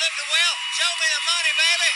[0.00, 0.54] flip the wheel.
[0.80, 1.90] Show me the money, baby.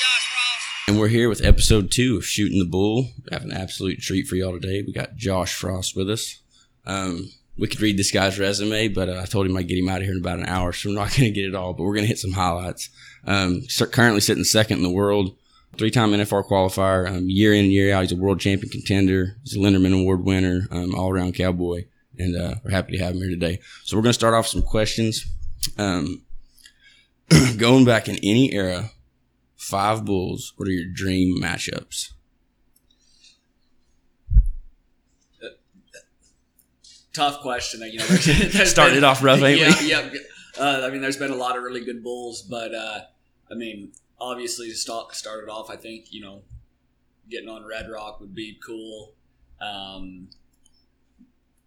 [0.00, 0.88] Josh.
[0.88, 3.02] And we're here with episode two of Shooting the Bull.
[3.02, 4.82] We have an absolute treat for y'all today.
[4.82, 6.40] We got Josh Frost with us.
[6.86, 9.90] Um, we could read this guy's resume, but uh, I told him I'd get him
[9.90, 11.74] out of here in about an hour, so we're not going to get it all,
[11.74, 12.88] but we're going to hit some highlights.
[13.26, 15.36] Um, currently sitting second in the world,
[15.76, 18.02] three time NFR qualifier, um, year in and year out.
[18.02, 19.36] He's a world champion contender.
[19.42, 21.84] He's a Linderman Award winner, um, all around cowboy,
[22.18, 23.60] and uh, we're happy to have him here today.
[23.84, 25.26] So we're going to start off with some questions.
[25.78, 26.22] Um,
[27.56, 28.90] going back in any era,
[29.56, 32.12] five bulls, what are your dream matchups?
[37.16, 37.80] tough question.
[37.80, 39.90] You know, there's, there's Started been, off rough, ain't yeah, we?
[39.90, 40.20] Yeah,
[40.58, 43.00] uh, I mean, there's been a lot of really good bulls, but uh,
[43.50, 46.42] I mean, obviously to start started off, I think you know,
[47.30, 49.14] getting on Red Rock would be cool.
[49.60, 50.28] Um,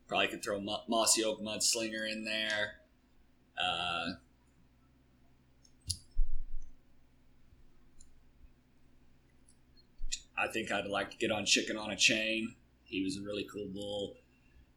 [0.08, 2.76] probably could throw Mossy Oak Mudslinger in there.
[3.62, 4.14] Uh,
[10.42, 12.56] I think I'd like to get on Chicken on a Chain.
[12.84, 14.16] He was a really cool bull.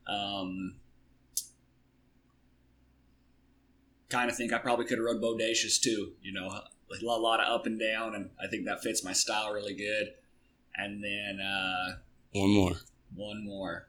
[0.06, 0.76] Um,
[4.08, 6.12] kind of think I probably could have rode Bodacious too.
[6.22, 9.52] You know, a lot of up and down, and I think that fits my style
[9.52, 10.08] really good.
[10.76, 11.96] And then uh,
[12.32, 12.72] one more.
[13.14, 13.88] One more.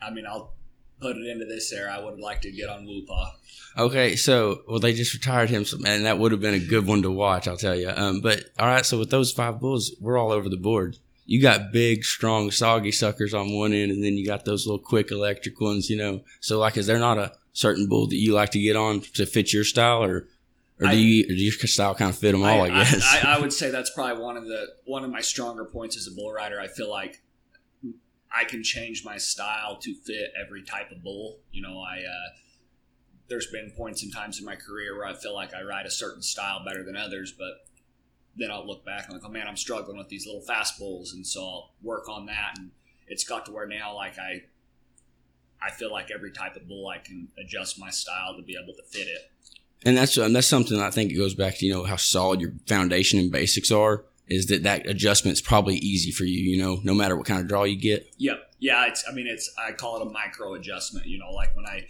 [0.00, 0.54] I mean, I'll
[1.00, 1.96] put it into this era.
[1.96, 3.32] I would like to get on Woopaa.
[3.76, 7.02] Okay, so well, they just retired him, and that would have been a good one
[7.02, 7.46] to watch.
[7.46, 7.90] I'll tell you.
[7.94, 11.42] Um, but all right, so with those five bulls, we're all over the board you
[11.42, 15.10] got big, strong, soggy suckers on one end, and then you got those little quick
[15.10, 16.22] electric ones, you know.
[16.40, 19.26] So, like, is there not a certain bull that you like to get on to
[19.26, 20.26] fit your style, or
[20.80, 22.62] or do I, you or do your style kind of fit them all?
[22.62, 25.20] I, I guess I, I, would say that's probably one of the one of my
[25.20, 26.58] stronger points as a bull rider.
[26.58, 27.20] I feel like
[28.34, 31.40] I can change my style to fit every type of bull.
[31.50, 32.28] You know, I uh,
[33.28, 35.90] there's been points and times in my career where I feel like I ride a
[35.90, 37.66] certain style better than others, but
[38.36, 41.12] then I'll look back and like, oh man, I'm struggling with these little fast bulls,
[41.12, 42.54] and so I'll work on that.
[42.58, 42.70] And
[43.06, 44.44] it's got to where now, like I,
[45.60, 48.74] I feel like every type of bull I can adjust my style to be able
[48.74, 49.30] to fit it.
[49.84, 52.40] And that's um, that's something I think it goes back to you know how solid
[52.40, 54.04] your foundation and basics are.
[54.28, 56.38] Is that that adjustment's probably easy for you?
[56.38, 58.08] You know, no matter what kind of draw you get.
[58.18, 58.38] Yep.
[58.58, 58.86] Yeah.
[58.86, 59.04] It's.
[59.08, 59.52] I mean, it's.
[59.58, 61.06] I call it a micro adjustment.
[61.06, 61.86] You know, like when I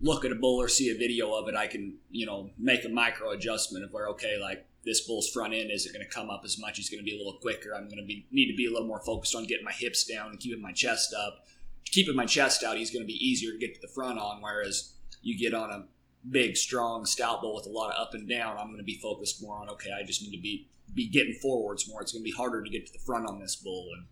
[0.00, 2.84] look at a bull or see a video of it, I can you know make
[2.84, 6.30] a micro adjustment of where okay, like this bull's front end isn't going to come
[6.30, 6.76] up as much.
[6.76, 7.74] He's going to be a little quicker.
[7.74, 10.04] I'm going to be need to be a little more focused on getting my hips
[10.04, 11.46] down and keeping my chest up.
[11.86, 14.40] Keeping my chest out, he's going to be easier to get to the front on.
[14.40, 15.84] Whereas you get on a
[16.30, 18.98] big, strong, stout bull with a lot of up and down, I'm going to be
[19.02, 19.90] focused more on okay.
[19.92, 22.02] I just need to be be getting forwards more.
[22.02, 24.06] It's going to be harder to get to the front on this bull and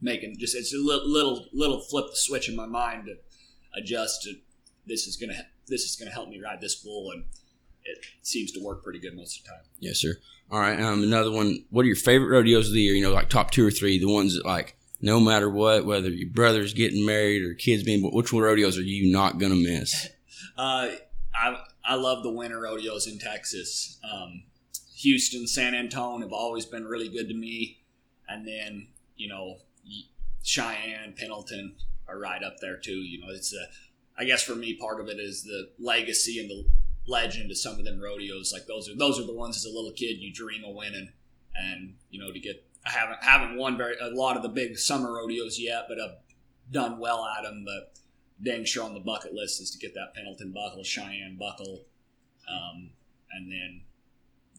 [0.00, 3.14] making just it's a little little, little flip the switch in my mind to
[3.78, 4.34] adjust to
[4.86, 7.24] this is going to this is going to help me ride this bull and
[7.84, 9.64] it seems to work pretty good most of the time.
[9.80, 10.14] Yes, sir.
[10.50, 10.78] All right.
[10.80, 11.64] Um, another one.
[11.70, 12.94] What are your favorite rodeos of the year?
[12.94, 16.10] You know, like top two or three, the ones that like no matter what, whether
[16.10, 20.08] your brother's getting married or kids being, which one rodeos are you not gonna miss?
[20.54, 20.90] Uh,
[21.34, 23.98] I I love the winter rodeos in Texas.
[24.10, 24.44] Um,
[24.96, 27.82] Houston, San Antonio have always been really good to me,
[28.28, 29.58] and then you know
[30.42, 31.76] Cheyenne, Pendleton
[32.08, 32.96] are right up there too.
[32.96, 33.66] You know, it's a
[34.20, 36.64] I guess for me, part of it is the legacy and the
[37.06, 38.52] legend to some of them rodeos.
[38.52, 41.10] Like those are those are the ones as a little kid you dream of winning,
[41.54, 44.78] and you know to get I haven't haven't won very a lot of the big
[44.78, 46.16] summer rodeos yet, but I've
[46.70, 47.64] done well at them.
[47.64, 47.98] But
[48.42, 51.84] dang sure on the bucket list is to get that Pendleton buckle, Cheyenne buckle,
[52.48, 52.90] um,
[53.32, 53.82] and then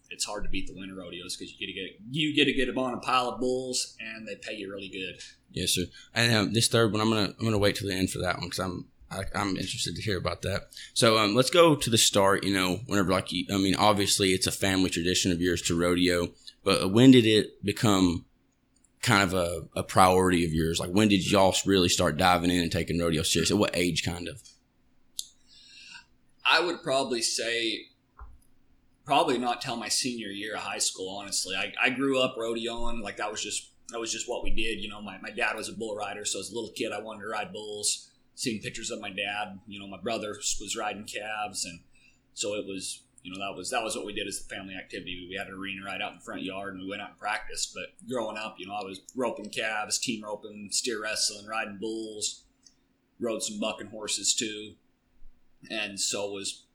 [0.09, 2.53] it's hard to beat the winter rodeos because you get to get you get to
[2.53, 5.19] get on a pile of bulls and they pay you really good.
[5.51, 5.85] Yes, sir.
[6.13, 8.37] And um, this third one, I'm gonna I'm gonna wait till the end for that
[8.37, 10.69] one because I'm I, am interested to hear about that.
[10.93, 12.43] So um, let's go to the start.
[12.43, 15.79] You know, whenever like you, I mean, obviously it's a family tradition of yours to
[15.79, 16.29] rodeo,
[16.63, 18.25] but when did it become
[19.03, 20.79] kind of a, a priority of yours?
[20.79, 23.51] Like when did y'all really start diving in and taking rodeo serious?
[23.51, 24.41] At what age, kind of?
[26.45, 27.85] I would probably say
[29.05, 31.17] probably not till my senior year of high school.
[31.17, 34.49] Honestly, I, I grew up rodeoing like that was just that was just what we
[34.49, 34.81] did.
[34.81, 37.01] You know, my, my dad was a bull rider, so as a little kid, I
[37.01, 39.59] wanted to ride bulls seeing pictures of my dad.
[39.67, 41.81] You know, my brother was riding calves, and
[42.33, 43.02] so it was.
[43.23, 45.25] You know, that was that was what we did as a family activity.
[45.29, 47.17] We had an arena right out in the front yard, and we went out and
[47.17, 47.73] practiced.
[47.73, 52.43] But growing up, you know, I was roping calves, team roping, steer wrestling, riding bulls,
[53.19, 54.73] rode some bucking horses too,
[55.71, 56.65] and so was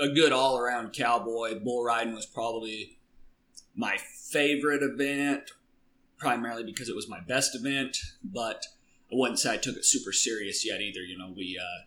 [0.00, 1.60] a good all around cowboy.
[1.60, 2.98] Bull riding was probably
[3.74, 5.50] my favorite event,
[6.16, 8.64] primarily because it was my best event, but
[9.12, 11.00] I wouldn't say I took it super serious yet either.
[11.00, 11.84] You know, we uh,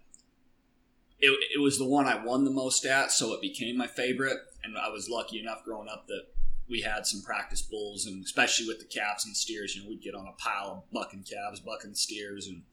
[1.19, 4.39] it, it was the one I won the most at, so it became my favorite.
[4.63, 6.23] And I was lucky enough growing up that
[6.67, 10.01] we had some practice bulls, and especially with the calves and steers, you know, we'd
[10.01, 12.63] get on a pile of bucking calves, bucking steers, and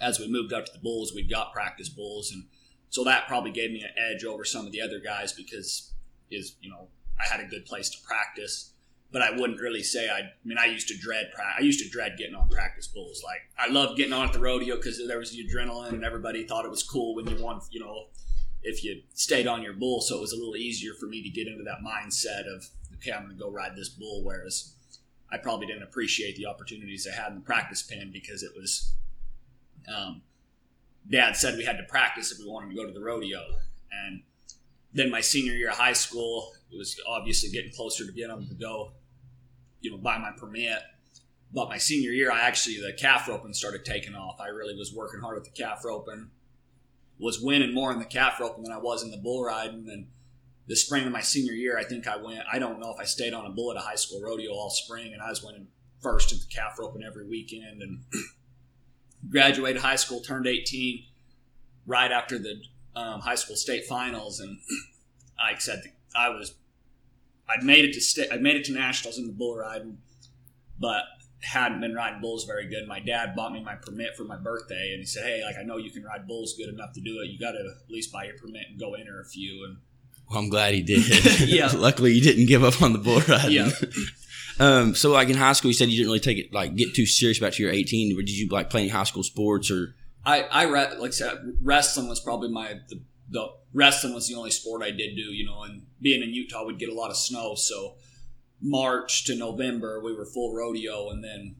[0.00, 2.44] as we moved up to the bulls, we'd got practice bulls, and
[2.90, 5.92] so that probably gave me an edge over some of the other guys because
[6.30, 6.88] is you know
[7.20, 8.71] I had a good place to practice.
[9.12, 10.20] But I wouldn't really say I.
[10.20, 11.30] I mean, I used to dread.
[11.58, 13.22] I used to dread getting on practice bulls.
[13.24, 16.46] Like I loved getting on at the rodeo because there was the adrenaline, and everybody
[16.46, 17.60] thought it was cool when you won.
[17.70, 18.06] You know,
[18.62, 21.28] if you stayed on your bull, so it was a little easier for me to
[21.28, 22.66] get into that mindset of
[22.96, 24.22] okay, I'm going to go ride this bull.
[24.24, 24.74] Whereas
[25.30, 28.94] I probably didn't appreciate the opportunities I had in the practice pen because it was.
[29.94, 30.22] Um,
[31.10, 33.40] Dad said we had to practice if we wanted to go to the rodeo,
[34.06, 34.22] and
[34.94, 38.46] then my senior year of high school, it was obviously getting closer to being able
[38.46, 38.92] to go,
[39.82, 40.78] you know, buy my permit.
[41.52, 44.40] But my senior year, I actually the calf roping started taking off.
[44.40, 46.30] I really was working hard with the calf roping,
[47.18, 49.86] was winning more in the calf roping than I was in the bull riding.
[49.90, 50.06] And
[50.66, 52.44] the spring of my senior year, I think I went.
[52.50, 54.70] I don't know if I stayed on a bull at a high school rodeo all
[54.70, 55.68] spring, and I was winning
[56.00, 57.82] first at the calf roping every weekend.
[57.82, 58.00] And
[59.30, 61.04] graduated high school, turned 18
[61.86, 62.62] right after the
[62.94, 64.58] um, high school state finals, and
[65.38, 65.82] I said
[66.14, 66.54] I was
[67.48, 69.98] I'd made it to state I made it to nationals in the bull riding,
[70.78, 71.02] but
[71.42, 72.86] hadn't been riding bulls very good.
[72.86, 75.64] My dad bought me my permit for my birthday, and he said, "Hey, like I
[75.64, 77.30] know you can ride bulls good enough to do it.
[77.30, 79.78] You got to at least buy your permit and go enter a few." And
[80.30, 81.02] well, I'm glad he did.
[81.48, 81.70] Yeah.
[81.74, 83.52] Luckily, you didn't give up on the bull riding.
[83.52, 83.70] Yeah.
[84.60, 84.94] um.
[84.94, 87.06] So, like in high school, you said you didn't really take it like get too
[87.06, 88.16] serious about your 18.
[88.16, 89.94] Or did you like playing high school sports or?
[90.24, 93.00] I, I re- like I said, wrestling was probably my the,
[93.32, 95.32] the wrestling was the only sport I did do.
[95.32, 97.96] You know, and being in Utah, we'd get a lot of snow, so
[98.60, 101.56] March to November we were full rodeo, and then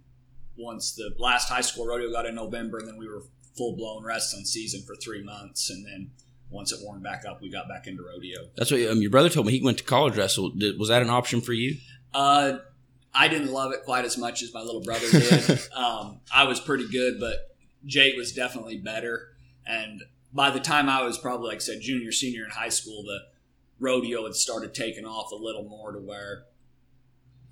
[0.57, 3.23] once the last high school rodeo got in November, and then we were
[3.57, 6.11] full blown wrestling season for three months, and then
[6.51, 8.49] once it warmed back up, we got back into rodeo.
[8.57, 9.59] That's what um, your brother told me.
[9.59, 10.53] He went to college wrestle.
[10.79, 11.77] Was that an option for you?
[12.13, 12.59] Uh,
[13.15, 15.61] I didn't love it quite as much as my little brother did.
[15.75, 19.29] um, I was pretty good, but Jake was definitely better.
[19.67, 20.03] And
[20.33, 23.21] by the time I was probably, like I said, junior, senior in high school, the
[23.79, 26.45] rodeo had started taking off a little more to where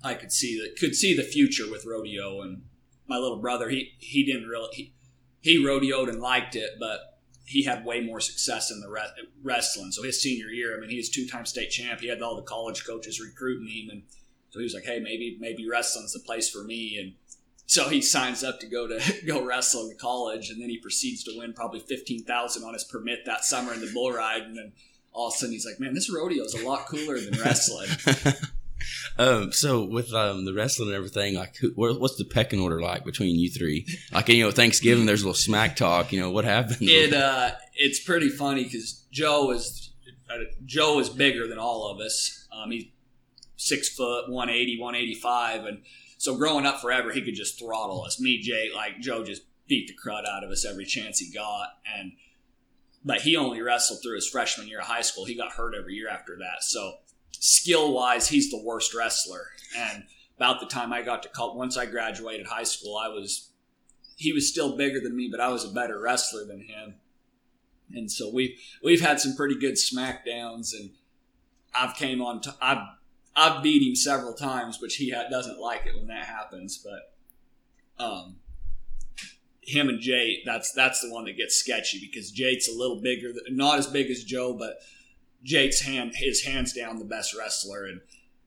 [0.03, 2.41] I could see the could see the future with rodeo.
[2.41, 2.63] And
[3.07, 4.93] my little brother, he he didn't really he,
[5.41, 9.91] he rodeoed and liked it, but he had way more success in the re- wrestling.
[9.91, 11.99] So his senior year, I mean, he was two time state champ.
[11.99, 14.03] He had all the college coaches recruiting him, and
[14.49, 17.13] so he was like, "Hey, maybe maybe wrestling's the place for me." And
[17.71, 21.23] so he signs up to go to go wrestle in college, and then he proceeds
[21.23, 24.57] to win probably fifteen thousand on his permit that summer in the bull ride, and
[24.57, 24.73] then
[25.13, 27.87] all of a sudden he's like, "Man, this rodeo is a lot cooler than wrestling."
[29.17, 29.53] um.
[29.53, 33.39] So with um the wrestling and everything, like, who, what's the pecking order like between
[33.39, 33.87] you three?
[34.11, 36.11] Like, you know, Thanksgiving, there's a little smack talk.
[36.11, 36.79] You know, what happened?
[36.81, 39.91] it uh, it's pretty funny because Joe is
[40.29, 42.49] uh, Joe is bigger than all of us.
[42.51, 42.87] Um, he's
[43.55, 45.83] six foot, 180, 185, and
[46.21, 48.21] so growing up forever, he could just throttle us.
[48.21, 51.69] Me, Jay, like Joe, just beat the crud out of us every chance he got,
[51.97, 52.11] and
[53.03, 55.25] but he only wrestled through his freshman year of high school.
[55.25, 56.97] He got hurt every year after that, so
[57.31, 59.47] skill wise, he's the worst wrestler.
[59.75, 60.03] And
[60.37, 63.49] about the time I got to call, once I graduated high school, I was
[64.15, 66.97] he was still bigger than me, but I was a better wrestler than him.
[67.95, 70.91] And so we've we've had some pretty good smackdowns, and
[71.73, 72.41] I've came on.
[72.41, 72.85] T- I've
[73.35, 76.77] I've beat him several times, which he ha- doesn't like it when that happens.
[76.83, 78.37] But um,
[79.61, 83.31] him and Jay, that's that's the one that gets sketchy because Jake's a little bigger,
[83.49, 84.79] not as big as Joe, but
[85.43, 88.01] Jake's hand his hands down the best wrestler, and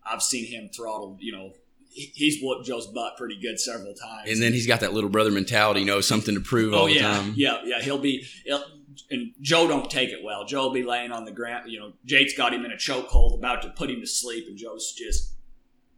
[0.05, 1.17] I've seen him throttle.
[1.21, 1.53] You know,
[1.89, 4.29] he's whooped Joe's butt pretty good several times.
[4.31, 6.89] and then he's got that little brother mentality, you know, something to prove all Oh
[6.89, 7.33] the time.
[7.37, 7.81] yeah, yeah.
[7.81, 8.65] He'll be, he'll,
[9.11, 10.45] and Joe don't take it well.
[10.45, 11.71] Joe will be laying on the ground.
[11.71, 14.57] You know, Jake's got him in a chokehold, about to put him to sleep, and
[14.57, 15.33] Joe's just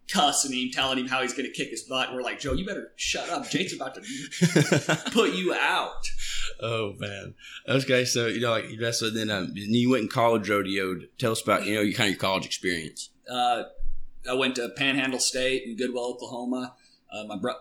[0.08, 2.08] cussing him, telling him how he's going to kick his butt.
[2.08, 3.48] And we're like, Joe, you better shut up.
[3.48, 4.00] Jake's about to
[5.12, 6.08] put you out.
[6.60, 7.34] oh man.
[7.68, 11.08] Okay, so you know, like you so then um, you went in college rodeoed.
[11.18, 13.10] Tell us about you know your kind of your college experience.
[13.28, 13.64] Uh,
[14.28, 16.74] I went to Panhandle State in Goodwell, Oklahoma.
[17.12, 17.54] Uh, my bro-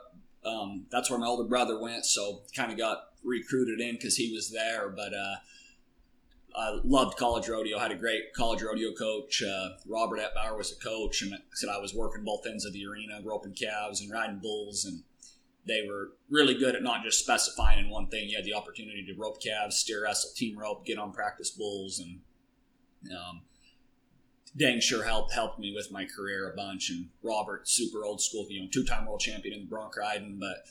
[0.46, 4.32] um, that's where my older brother went, so kind of got recruited in because he
[4.32, 4.90] was there.
[4.90, 5.36] But uh,
[6.56, 7.80] I loved college rodeo.
[7.80, 9.44] Had a great college rodeo coach.
[9.44, 12.74] Uh, Robert Etbauer was a coach, and I said I was working both ends of
[12.74, 15.04] the arena, roping calves and riding bulls, and
[15.68, 18.30] they were really good at not just specifying in one thing.
[18.30, 22.00] You had the opportunity to rope calves, steer wrestle, team rope, get on practice bulls,
[22.00, 22.20] and
[23.12, 23.42] um,
[24.58, 26.90] dang sure helped helped me with my career a bunch.
[26.90, 30.38] And Robert, super old school, you know, two time world champion in the bronc riding,
[30.40, 30.66] but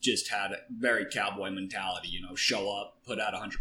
[0.00, 2.08] just had a very cowboy mentality.
[2.08, 3.52] You know, show up, put out 100%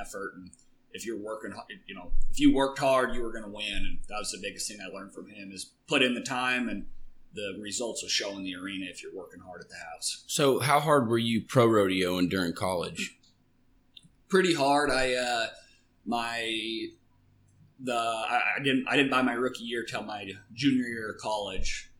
[0.00, 0.50] effort, and
[0.92, 1.52] if you're working,
[1.86, 3.76] you know, if you worked hard, you were going to win.
[3.76, 6.68] And that was the biggest thing I learned from him is put in the time
[6.68, 6.86] and
[7.34, 10.22] the results will show in the arena if you're working hard at the house.
[10.28, 13.18] So, how hard were you pro rodeo and during college?
[14.28, 14.90] Pretty hard.
[14.90, 15.46] I uh,
[16.06, 16.88] my
[17.84, 21.18] the I, I didn't I didn't buy my rookie year till my junior year of
[21.18, 21.90] college,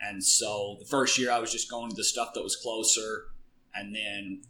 [0.00, 3.26] and so the first year I was just going to the stuff that was closer,
[3.74, 4.42] and then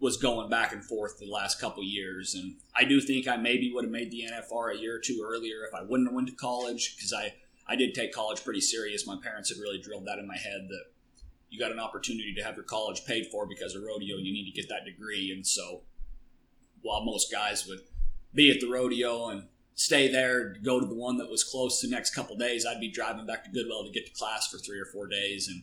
[0.00, 2.34] was going back and forth the last couple years.
[2.34, 5.26] And I do think I maybe would have made the NFR a year or two
[5.26, 7.34] earlier if I wouldn't have went to college because I
[7.66, 9.06] I did take college pretty serious.
[9.06, 10.84] My parents had really drilled that in my head that
[11.50, 14.50] you got an opportunity to have your college paid for because of rodeo, you need
[14.50, 15.32] to get that degree.
[15.34, 15.82] And so
[16.82, 17.80] while most guys would
[18.34, 19.44] be at the rodeo and
[19.78, 22.90] stay there, go to the one that was close the next couple days, I'd be
[22.90, 25.48] driving back to Goodwell to get to class for three or four days.
[25.48, 25.62] And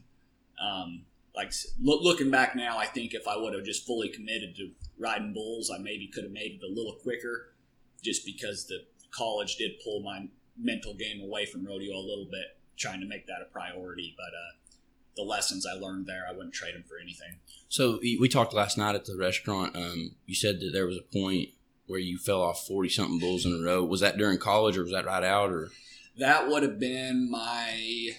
[0.65, 1.03] um,
[1.36, 4.72] like look, looking back now, I think if I would have just fully committed to
[4.98, 7.55] riding bulls, I maybe could have made it a little quicker,
[8.01, 12.57] just because the college did pull my mental game away from rodeo a little bit,
[12.77, 14.15] trying to make that a priority.
[14.15, 14.77] But uh,
[15.17, 17.39] the lessons I learned there, I wouldn't trade them for anything.
[17.67, 19.75] So we talked last night at the restaurant.
[19.75, 21.50] Um, you said that there was a point
[21.87, 23.83] where you fell off forty something bulls in a row.
[23.83, 25.69] Was that during college, or was that right out, or?
[26.17, 28.11] That would have been my.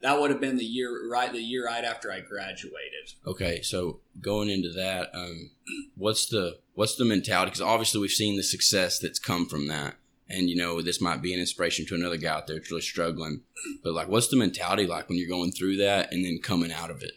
[0.00, 3.14] That would have been the year right the year right after I graduated.
[3.26, 5.50] Okay, so going into that, um,
[5.96, 7.50] what's the what's the mentality?
[7.50, 9.96] Because obviously we've seen the success that's come from that
[10.32, 12.82] and you know this might be an inspiration to another guy out there that's really
[12.82, 13.42] struggling
[13.84, 16.90] but like what's the mentality like when you're going through that and then coming out
[16.90, 17.12] of it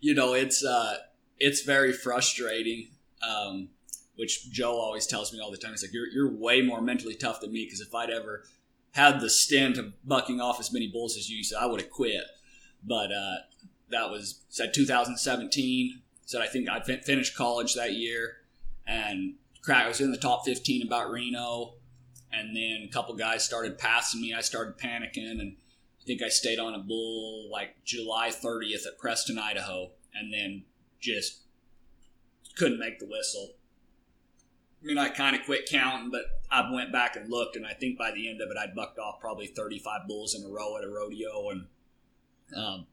[0.00, 0.96] you know it's uh
[1.38, 2.88] it's very frustrating
[3.28, 3.68] um
[4.20, 7.14] which joe always tells me all the time he's like you're, you're way more mentally
[7.14, 8.44] tough than me because if i'd ever
[8.92, 11.90] had the stint of bucking off as many bulls as you said i would have
[11.90, 12.24] quit
[12.84, 13.36] but uh
[13.90, 18.36] that was said 2017 said i think i finished college that year
[18.86, 21.74] and crack i was in the top 15 about reno
[22.32, 24.34] and then a couple guys started passing me.
[24.34, 25.56] I started panicking, and
[26.00, 30.64] I think I stayed on a bull like July 30th at Preston, Idaho, and then
[31.00, 31.40] just
[32.56, 33.54] couldn't make the whistle.
[34.82, 37.74] I mean, I kind of quit counting, but I went back and looked, and I
[37.74, 40.76] think by the end of it, I'd bucked off probably 35 bulls in a row
[40.78, 41.66] at a rodeo, and
[42.56, 42.86] um,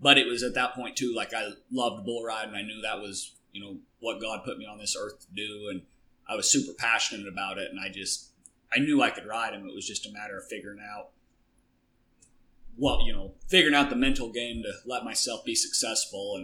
[0.00, 1.14] but it was at that point too.
[1.14, 4.66] Like I loved bull riding, I knew that was you know what God put me
[4.66, 5.82] on this earth to do, and
[6.28, 8.30] I was super passionate about it, and I just
[8.74, 9.68] I knew I could ride him.
[9.68, 11.10] It was just a matter of figuring out
[12.76, 16.36] what you know, figuring out the mental game to let myself be successful.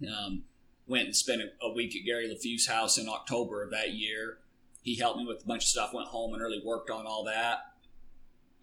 [0.00, 0.44] And um,
[0.86, 4.38] went and spent a, a week at Gary Leffew's house in October of that year.
[4.82, 5.94] He helped me with a bunch of stuff.
[5.94, 7.58] Went home and really worked on all that.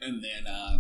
[0.01, 0.80] And then uh,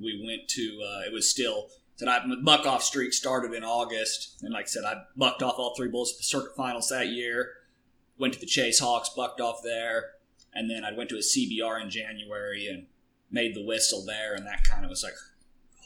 [0.00, 0.80] we went to.
[0.82, 1.68] Uh, it was still
[1.98, 5.58] that I buck off streak started in August, and like I said, I bucked off
[5.58, 7.54] all three bulls at the circuit finals that year.
[8.18, 10.10] Went to the Chase Hawks, bucked off there
[10.58, 12.86] and then I went to a CBR in January and
[13.30, 15.14] made the whistle there, and that kind of was like,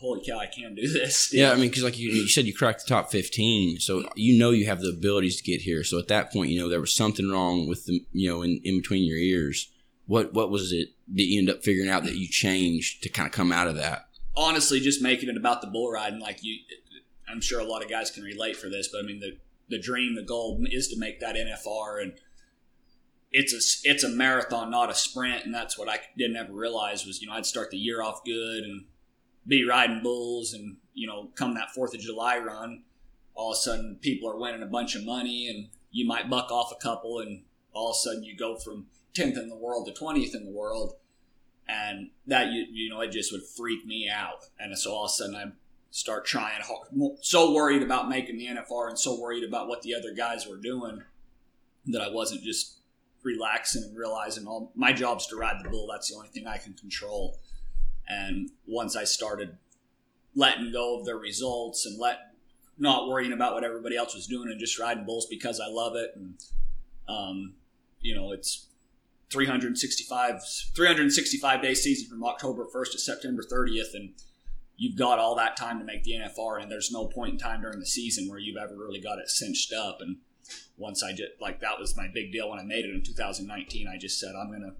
[0.03, 1.33] holy cow, I can do this.
[1.33, 4.39] Yeah, I mean, because like you, you, said, you cracked the top fifteen, so you
[4.39, 5.85] know you have the abilities to get here.
[5.85, 8.61] So at that point, you know there was something wrong with the you know in,
[8.65, 9.71] in between your ears.
[10.07, 13.27] What what was it that you end up figuring out that you changed to kind
[13.27, 14.09] of come out of that?
[14.37, 16.21] Honestly, just making it about the bull riding.
[16.21, 16.59] Like you,
[17.29, 19.81] I'm sure a lot of guys can relate for this, but I mean the the
[19.81, 22.13] dream, the goal is to make that NFR and
[23.33, 27.07] it's a it's a marathon, not a sprint, and that's what I didn't ever realize
[27.07, 28.85] was you know I'd start the year off good and
[29.47, 32.83] be riding bulls, and you know come that Fourth of July run,
[33.35, 36.51] all of a sudden people are winning a bunch of money, and you might buck
[36.51, 39.87] off a couple, and all of a sudden you go from tenth in the world
[39.87, 40.95] to twentieth in the world,
[41.69, 45.11] and that you you know it just would freak me out, and so all of
[45.11, 45.45] a sudden I
[45.91, 46.89] start trying hard,
[47.21, 50.57] so worried about making the NFR and so worried about what the other guys were
[50.57, 51.03] doing
[51.87, 52.79] that I wasn't just
[53.23, 55.89] relaxing and realizing all my job's to ride the bull.
[55.91, 57.39] That's the only thing I can control.
[58.09, 59.59] And once I started
[60.35, 62.19] letting go of the results and let
[62.79, 65.95] not worrying about what everybody else was doing and just riding bulls because I love
[65.95, 66.35] it and
[67.07, 67.55] um,
[68.01, 68.69] you know it's
[69.31, 70.43] 365
[70.75, 74.15] 365 day season from October 1st to September 30th and
[74.77, 77.61] you've got all that time to make the NFR and there's no point in time
[77.61, 80.17] during the season where you've ever really got it cinched up and
[80.77, 83.89] once I just like that was my big deal when I made it in 2019.
[83.89, 84.75] I just said I'm gonna.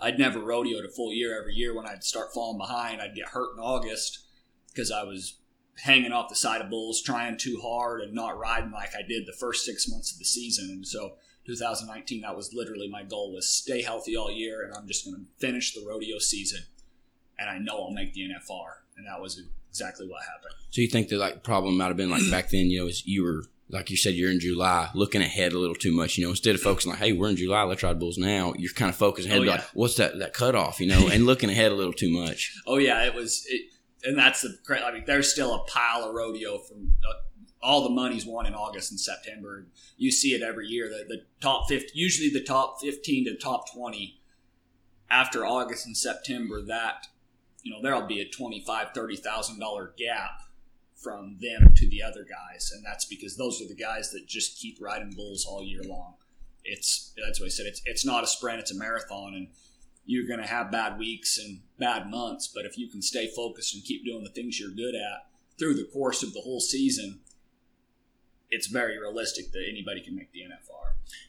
[0.00, 1.74] I'd never rodeoed a full year every year.
[1.74, 4.26] When I'd start falling behind, I'd get hurt in August
[4.68, 5.36] because I was
[5.82, 9.26] hanging off the side of bulls, trying too hard, and not riding like I did
[9.26, 10.70] the first six months of the season.
[10.70, 11.16] And so
[11.46, 15.16] 2019, that was literally my goal: was stay healthy all year, and I'm just going
[15.16, 16.60] to finish the rodeo season,
[17.38, 18.80] and I know I'll make the NFR.
[18.96, 20.54] And that was exactly what happened.
[20.70, 23.06] So you think the like problem might have been like back then, you know, is
[23.06, 26.18] you were like you said, you're in July, looking ahead a little too much.
[26.18, 28.72] You know, instead of focusing like, "Hey, we're in July, let's ride bulls now," you're
[28.72, 29.50] kind of focusing ahead, Oh, yeah.
[29.52, 32.52] like, "What's that that cutoff?" You know, and looking ahead a little too much.
[32.66, 33.62] Oh yeah, it was, it,
[34.04, 34.56] and that's the.
[34.66, 37.14] cra- I mean, there's still a pile of rodeo from uh,
[37.62, 39.66] all the money's won in August and September.
[39.98, 40.88] You see it every year.
[40.88, 44.20] The, the top fifty, usually the top fifteen to top twenty,
[45.10, 47.06] after August and September, that
[47.62, 50.40] you know there'll be a twenty five thirty thousand dollar gap
[51.02, 54.58] from them to the other guys, and that's because those are the guys that just
[54.58, 56.14] keep riding bulls all year long.
[56.64, 57.66] It's that's what I said.
[57.66, 59.48] It's it's not a sprint; it's a marathon, and
[60.04, 62.48] you're going to have bad weeks and bad months.
[62.48, 65.26] But if you can stay focused and keep doing the things you're good at
[65.58, 67.20] through the course of the whole season,
[68.50, 70.80] it's very realistic that anybody can make the NFR.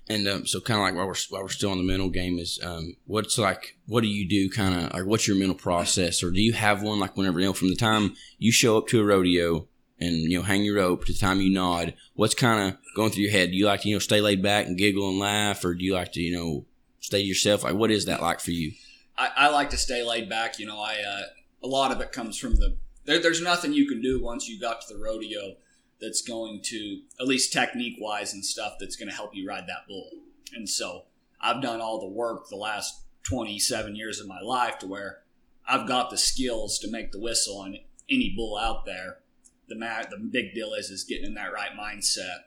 [0.09, 2.37] And um, so, kind of like while we're while we're still on the mental game,
[2.37, 4.49] is um, what's like, what do you do?
[4.49, 6.99] Kind of like, what's your mental process, or do you have one?
[6.99, 9.67] Like, whenever you know, from the time you show up to a rodeo
[9.99, 13.11] and you know hang your rope to the time you nod, what's kind of going
[13.11, 13.51] through your head?
[13.51, 15.83] Do you like to you know stay laid back and giggle and laugh, or do
[15.83, 16.65] you like to you know
[16.99, 17.63] stay yourself?
[17.63, 18.73] Like, what is that like for you?
[19.17, 20.59] I, I like to stay laid back.
[20.59, 21.21] You know, I uh,
[21.63, 24.59] a lot of it comes from the there, there's nothing you can do once you
[24.59, 25.55] got to the rodeo
[26.01, 29.65] that's going to at least technique wise and stuff that's going to help you ride
[29.67, 30.09] that bull.
[30.53, 31.03] And so
[31.39, 35.19] I've done all the work the last 27 years of my life to where
[35.67, 37.77] I've got the skills to make the whistle on
[38.09, 39.19] any bull out there.
[39.67, 42.39] The ma- the big deal is is getting in that right mindset.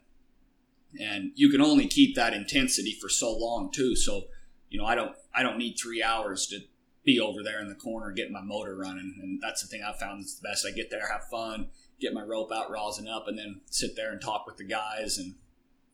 [1.01, 3.97] And you can only keep that intensity for so long too.
[3.97, 4.25] So,
[4.69, 6.61] you know, I don't I don't need 3 hours to
[7.05, 9.19] be over there in the corner getting my motor running.
[9.23, 10.67] And that's the thing I found is the best.
[10.67, 11.69] I get there, have fun,
[12.05, 15.19] get my rope out, rosin up, and then sit there and talk with the guys
[15.19, 15.35] and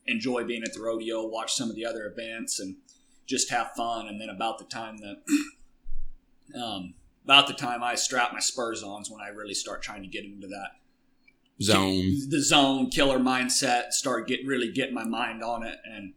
[0.06, 2.76] enjoy being at the rodeo, watch some of the other events, and
[3.26, 4.08] just have fun.
[4.08, 5.22] And then about the time that,
[6.60, 10.02] um, about the time I strap my spurs on is when I really start trying
[10.02, 10.80] to get into that
[11.62, 12.16] Zone.
[12.30, 16.14] the zone killer mindset start get really getting my mind on it and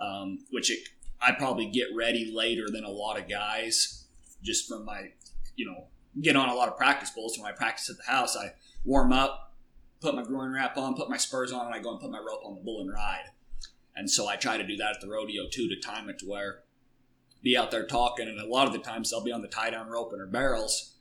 [0.00, 0.78] um, which it,
[1.20, 4.04] i probably get ready later than a lot of guys
[4.40, 5.08] just from my
[5.56, 5.88] you know
[6.22, 8.52] get on a lot of practice bowls when i practice at the house i
[8.88, 9.54] warm up
[10.00, 12.18] put my groin wrap on put my spurs on and i go and put my
[12.18, 13.26] rope on the bull and ride
[13.94, 16.26] and so i try to do that at the rodeo too to time it to
[16.26, 16.60] where
[17.42, 19.70] be out there talking and a lot of the times i'll be on the tie
[19.70, 20.94] down rope in her barrels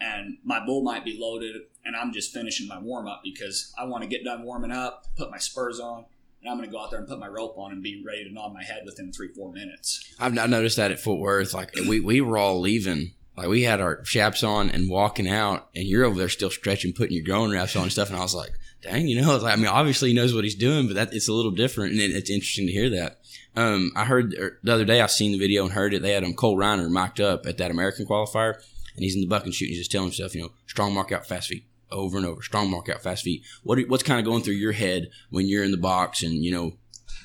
[0.00, 3.84] and my bull might be loaded and I'm just finishing my warm up because I
[3.84, 6.04] want to get done warming up, put my spurs on,
[6.40, 8.24] and I'm going to go out there and put my rope on and be ready
[8.24, 10.14] to nod my head within three, four minutes.
[10.18, 11.52] I've I noticed that at Fort Worth.
[11.52, 13.12] Like we, we were all leaving.
[13.40, 16.92] Like we had our chaps on and walking out, and you're over there still stretching,
[16.92, 18.10] putting your groin wraps on and stuff.
[18.10, 18.50] And I was like,
[18.82, 21.28] dang, you know, like, I mean, obviously he knows what he's doing, but that it's
[21.28, 23.18] a little different, and it, it's interesting to hear that.
[23.56, 26.02] Um, I heard er, the other day I seen the video and heard it.
[26.02, 29.26] They had um Cole Reiner mic'd up at that American qualifier, and he's in the
[29.26, 29.70] buck and shooting.
[29.72, 32.70] He's just telling himself, you know, strong mark out, fast feet, over and over, strong
[32.70, 33.42] mark out, fast feet.
[33.62, 36.44] What are- what's kind of going through your head when you're in the box and
[36.44, 36.74] you know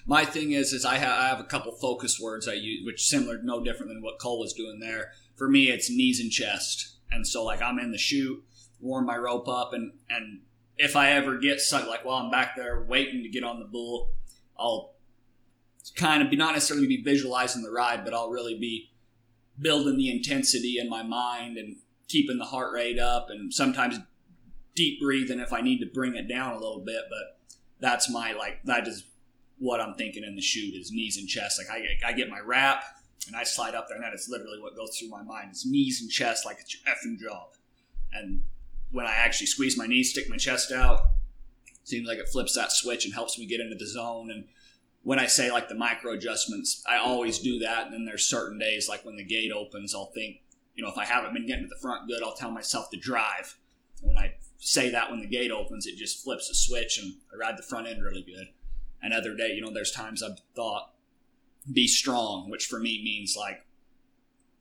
[0.08, 3.04] My thing is, is I, ha- I have a couple focus words I use, which
[3.06, 5.12] similar, no different than what Cole was doing there.
[5.36, 8.44] For me, it's knees and chest, and so like I'm in the chute,
[8.80, 10.42] warm my rope up, and and
[10.78, 13.66] if I ever get stuck, like while I'm back there waiting to get on the
[13.66, 14.12] bull,
[14.58, 14.96] I'll
[15.96, 18.92] kind of be not necessarily be visualizing the ride, but I'll really be
[19.60, 24.00] building the intensity in my mind and keeping the heart rate up, and sometimes
[24.76, 27.04] deep breathing if I need to bring it down a little bit.
[27.10, 27.40] But
[27.80, 29.06] that's my like that is
[29.58, 31.60] what I'm thinking in the chute is knees and chest.
[31.60, 32.84] Like I, I get my wrap
[33.28, 35.66] and I slide up there, and that is literally what goes through my mind is
[35.66, 37.50] knees and chest, like it's your effing job.
[38.14, 38.44] And
[38.92, 41.02] when I actually squeeze my knees, stick my chest out,
[41.84, 44.32] seems like it flips that switch and helps me get into the zone.
[44.32, 44.46] And
[45.04, 47.86] when I say like the micro adjustments, I always do that.
[47.86, 50.42] And then there's certain days, like when the gate opens, I'll think,
[50.76, 52.98] you know, if I haven't been getting to the front good, I'll tell myself to
[52.98, 53.58] drive.
[54.02, 57.14] And when I say that when the gate opens, it just flips a switch and
[57.32, 58.48] I ride the front end really good.
[59.02, 60.95] Another day, you know, there's times I've thought,
[61.72, 63.66] be strong, which for me means like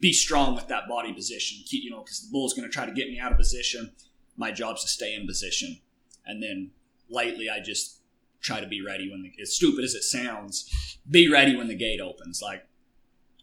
[0.00, 1.62] be strong with that body position.
[1.66, 3.92] Keep, you know, because the bull's going to try to get me out of position.
[4.36, 5.80] My job's to stay in position.
[6.26, 6.70] And then
[7.08, 8.00] lately, I just
[8.40, 11.74] try to be ready when the, as stupid as it sounds, be ready when the
[11.74, 12.42] gate opens.
[12.42, 12.66] Like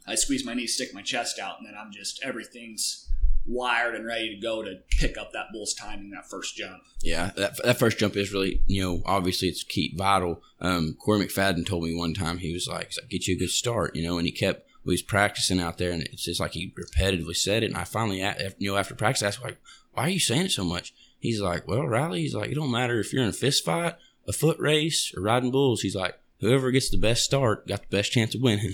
[0.08, 3.10] I squeeze my knees, stick my chest out, and then I'm just everything's
[3.46, 6.82] wired and ready to go to pick up that bull's timing that first jump.
[7.02, 10.42] Yeah, that, that first jump is really, you know, obviously it's key, vital.
[10.60, 13.96] Um, Corey McFadden told me one time he was like, get you a good start,
[13.96, 16.74] you know, and he kept, we was practicing out there and it's just like he
[16.80, 17.68] repetitively said it.
[17.68, 18.20] And I finally,
[18.58, 19.58] you know, after practice, I asked, like,
[19.94, 20.94] why are you saying it so much?
[21.20, 23.96] He's like, well, Riley, he's like, it don't matter if you're in a fist fight,
[24.28, 25.82] a foot race, or riding bulls.
[25.82, 28.74] He's like, whoever gets the best start got the best chance of winning.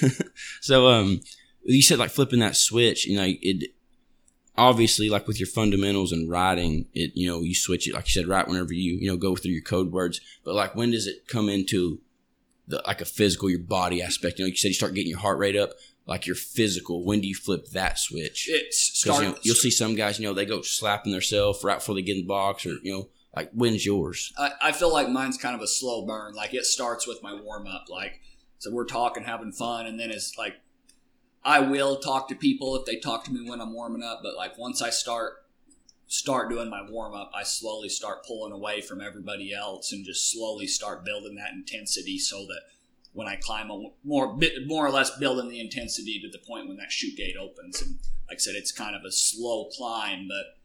[0.60, 1.20] so, um,
[1.62, 3.72] you said like flipping that switch, you know, it,
[4.56, 8.10] obviously like with your fundamentals and riding it you know you switch it like you
[8.10, 10.20] said right whenever you you know go through your code words.
[10.44, 12.00] But like when does it come into
[12.66, 14.38] the like a physical your body aspect?
[14.38, 15.70] You know you said you start getting your heart rate up
[16.06, 17.04] like your physical.
[17.04, 18.48] When do you flip that switch?
[18.50, 21.78] It's start, you know, you'll see some guys you know they go slapping themselves right
[21.78, 24.32] before they get in the box or you know like when's yours?
[24.36, 26.34] I, I feel like mine's kind of a slow burn.
[26.34, 27.84] Like it starts with my warm up.
[27.88, 28.20] Like
[28.58, 30.56] so we're talking, having fun, and then it's like
[31.44, 34.20] I will talk to people if they talk to me when I'm warming up.
[34.22, 35.34] But like once I start
[36.06, 40.32] start doing my warm up, I slowly start pulling away from everybody else and just
[40.32, 42.62] slowly start building that intensity so that
[43.12, 46.68] when I climb a more bit more or less building the intensity to the point
[46.68, 47.80] when that chute gate opens.
[47.80, 47.98] And
[48.28, 50.58] like I said, it's kind of a slow climb, but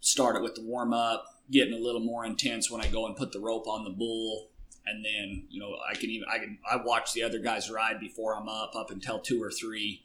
[0.00, 3.16] start it with the warm up, getting a little more intense when I go and
[3.16, 4.50] put the rope on the bull.
[4.86, 8.00] And then, you know, I can even, I can, I watch the other guys ride
[8.00, 10.02] before I'm up, up until two or three.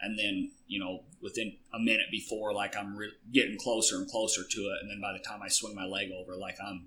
[0.00, 4.42] And then, you know, within a minute before, like I'm re- getting closer and closer
[4.42, 4.78] to it.
[4.82, 6.86] And then by the time I swing my leg over, like I'm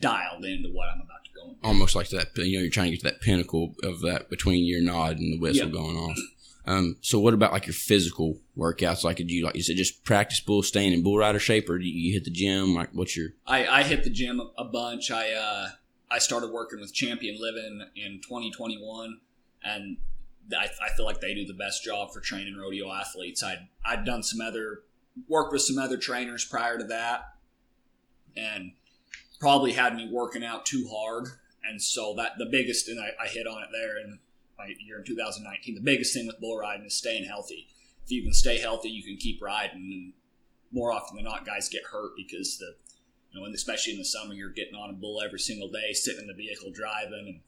[0.00, 1.66] dialed into what I'm about to go into.
[1.66, 4.64] almost like that you know you're trying to get to that pinnacle of that between
[4.64, 5.72] your nod and the whistle Yep.
[5.72, 6.16] going off
[6.66, 10.04] um, so what about like your physical workouts like do you like is it just
[10.04, 13.16] practice bull staying in bull rider shape or do you hit the gym like what's
[13.16, 15.10] your I, I hit the gym a, a bunch.
[15.10, 15.68] I uh,
[16.14, 19.18] I started working with Champion Living in 2021,
[19.64, 19.96] and
[20.56, 23.42] I, I feel like they do the best job for training rodeo athletes.
[23.42, 24.82] I'd I'd done some other
[25.28, 27.34] work with some other trainers prior to that,
[28.36, 28.74] and
[29.40, 31.26] probably had me working out too hard.
[31.68, 34.20] And so that the biggest, and I, I hit on it there in
[34.56, 35.74] my year in 2019.
[35.74, 37.66] The biggest thing with bull riding is staying healthy.
[38.04, 39.78] If you can stay healthy, you can keep riding.
[39.78, 40.12] And
[40.70, 42.76] more often than not, guys get hurt because the
[43.34, 45.92] you know, and especially in the summer, you're getting on a bull every single day,
[45.92, 47.40] sitting in the vehicle driving and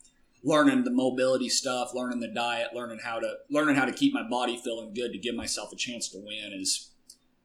[0.42, 4.29] learning the mobility stuff, learning the diet, learning how to learning how to keep my
[4.29, 6.90] body feeling good to give myself a chance to win has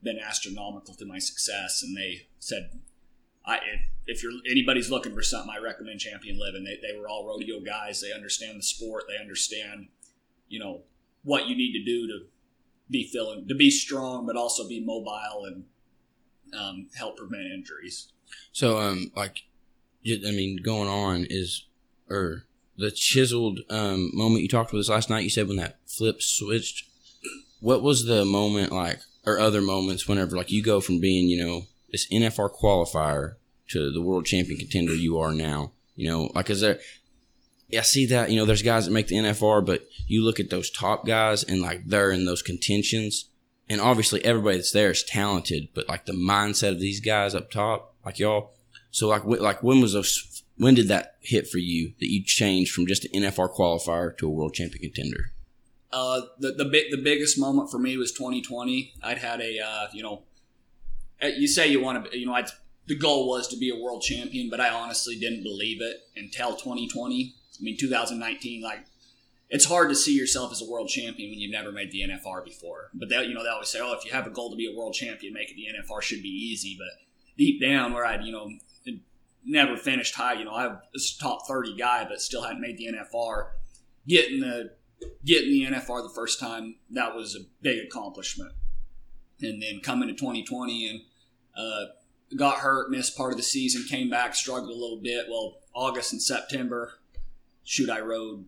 [0.01, 1.83] been astronomical to my success.
[1.83, 2.79] And they said,
[3.45, 3.59] I
[4.07, 6.63] if you're anybody's looking for something, I recommend Champion Living.
[6.63, 8.01] They they were all rodeo guys.
[8.01, 9.03] They understand the sport.
[9.07, 9.89] They understand,
[10.49, 10.81] you know,
[11.23, 12.25] what you need to do to
[12.89, 15.65] be feeling to be strong, but also be mobile and
[16.59, 18.11] um, help prevent injuries.
[18.51, 19.43] So um like
[20.05, 21.65] i mean going on is
[22.09, 22.43] or
[22.77, 26.21] the chiseled um moment you talked with us last night you said when that flip
[26.21, 26.85] switched
[27.59, 31.43] what was the moment like or other moments whenever like you go from being you
[31.43, 33.35] know this nfr qualifier
[33.67, 36.79] to the world champion contender you are now you know like is there
[37.71, 38.29] yeah, I see that.
[38.29, 41.43] You know, there's guys that make the NFR, but you look at those top guys
[41.43, 43.29] and like they're in those contentions.
[43.69, 47.49] And obviously everybody that's there is talented, but like the mindset of these guys up
[47.49, 48.53] top, like y'all.
[48.91, 52.23] So like, wh- like when was those, when did that hit for you that you
[52.23, 55.31] changed from just an NFR qualifier to a world champion contender?
[55.91, 58.93] Uh, the the big the biggest moment for me was 2020.
[59.03, 60.23] I'd had a uh, you know,
[61.21, 62.47] uh, you say you want to you know I'd,
[62.87, 66.55] the goal was to be a world champion, but I honestly didn't believe it until
[66.55, 67.35] 2020.
[67.59, 68.85] I mean 2019 like.
[69.53, 72.41] It's hard to see yourself as a world champion when you've never made the NFR
[72.45, 72.89] before.
[72.93, 74.71] But they, you know, they always say, "Oh, if you have a goal to be
[74.71, 76.87] a world champion, making the NFR should be easy." But
[77.37, 78.49] deep down, where I'd, you know,
[79.45, 82.77] never finished high, you know, I was a top thirty guy, but still hadn't made
[82.77, 83.49] the NFR.
[84.07, 84.71] Getting the
[85.25, 88.51] getting the NFR the first time, that was a big accomplishment.
[89.41, 91.01] And then coming to 2020 and
[91.57, 91.85] uh,
[92.35, 95.25] got hurt, missed part of the season, came back, struggled a little bit.
[95.29, 96.93] Well, August and September,
[97.63, 98.45] shoot, I rode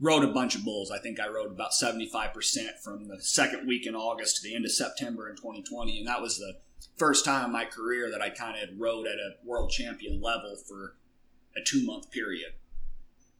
[0.00, 0.90] rode a bunch of bulls.
[0.90, 4.64] I think I rode about 75% from the second week in August to the end
[4.64, 5.98] of September in 2020.
[5.98, 6.56] And that was the
[6.96, 10.56] first time in my career that I kind of rode at a world champion level
[10.56, 10.96] for
[11.56, 12.52] a two month period.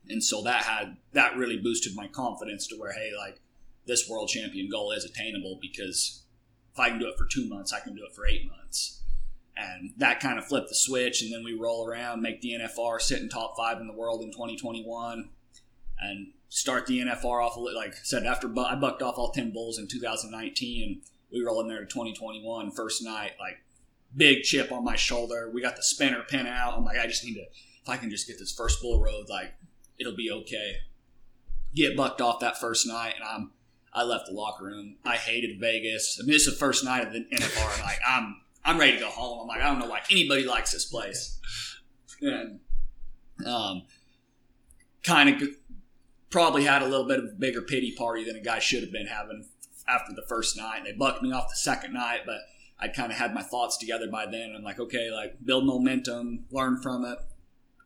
[0.09, 3.41] And so that had that really boosted my confidence to where hey like
[3.87, 6.25] this world champion goal is attainable because
[6.73, 9.01] if i can do it for two months i can do it for eight months.
[9.57, 13.01] And that kind of flipped the switch and then we roll around make the nfr
[13.01, 15.31] sit in top five in the world in 2021
[16.01, 19.53] and start the nfr off like i said after bu- i bucked off all 10
[19.53, 21.03] bulls in 2019 and
[21.35, 23.59] we roll in there to 2021 first night like
[24.17, 27.25] big chip on my shoulder we got the spinner pin out i'm like i just
[27.25, 27.41] need to
[27.83, 29.53] if i can just get this first bull road like
[29.99, 30.77] it'll be okay.
[31.75, 33.53] Get bucked off that first night, and I'm
[33.93, 34.97] I left the locker room.
[35.05, 36.19] I hated Vegas.
[36.21, 39.01] I mean, it's the first night of the NFR, and like I'm I'm ready to
[39.01, 39.43] go home.
[39.43, 41.41] I'm like I don't know why anybody likes this place,
[42.21, 42.61] and
[43.47, 43.83] um,
[45.03, 45.49] kind of
[46.31, 48.93] probably had a little bit of a bigger pity party than a guy should have
[48.93, 49.47] been having
[49.87, 50.83] after the first night.
[50.85, 52.39] They bucked me off the second night, but
[52.79, 54.55] I kind of had my thoughts together by then.
[54.57, 57.19] I'm like, okay, like build momentum, learn from it,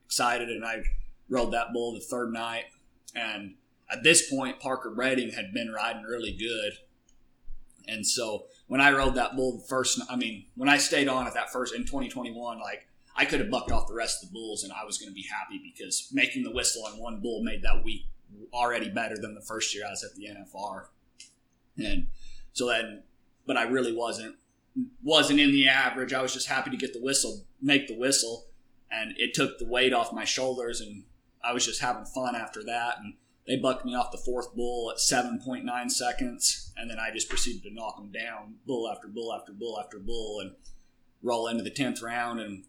[0.06, 0.82] excited, and I
[1.28, 2.64] rode that bull the third night.
[3.14, 3.54] And
[3.90, 6.72] at this point, Parker Breding had been riding really good.
[7.86, 11.34] And so when I rode that bull first, I mean, when I stayed on at
[11.34, 14.62] that first in 2021, like I could have bucked off the rest of the bulls
[14.62, 17.62] and I was going to be happy because making the whistle on one bull made
[17.62, 18.02] that week
[18.52, 20.86] already better than the first year I was at the NFR.
[21.78, 22.08] And
[22.52, 23.04] so then,
[23.46, 24.36] but I really wasn't
[25.02, 26.12] wasn't in the average.
[26.12, 28.46] I was just happy to get the whistle, make the whistle,
[28.90, 31.04] and it took the weight off my shoulders, and
[31.42, 32.96] I was just having fun after that.
[32.98, 33.14] And
[33.46, 37.62] they bucked me off the fourth bull at 7.9 seconds, and then I just proceeded
[37.64, 40.52] to knock them down, bull after bull after bull after bull, and
[41.22, 42.40] roll into the 10th round.
[42.40, 42.64] And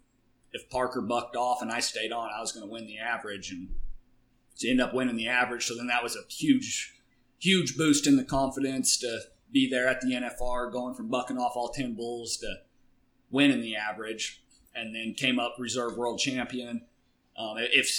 [0.51, 3.51] if Parker bucked off and I stayed on, I was going to win the average,
[3.51, 3.69] and
[4.57, 5.65] to end up winning the average.
[5.65, 6.98] So then that was a huge,
[7.39, 9.21] huge boost in the confidence to
[9.51, 12.55] be there at the NFR, going from bucking off all 10 bulls to
[13.31, 14.43] winning the average,
[14.75, 16.85] and then came up reserve world champion.
[17.37, 17.89] Um, if